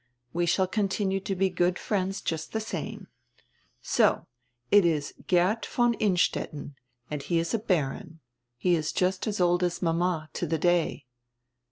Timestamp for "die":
2.53-2.57, 10.47-10.57